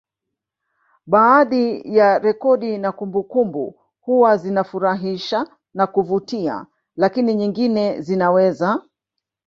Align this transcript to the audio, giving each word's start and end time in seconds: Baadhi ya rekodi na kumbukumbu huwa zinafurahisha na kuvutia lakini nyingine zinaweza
Baadhi 1.07 1.81
ya 1.97 2.19
rekodi 2.19 2.77
na 2.77 2.91
kumbukumbu 2.91 3.75
huwa 4.01 4.37
zinafurahisha 4.37 5.47
na 5.73 5.87
kuvutia 5.87 6.65
lakini 6.95 7.35
nyingine 7.35 8.01
zinaweza 8.01 8.81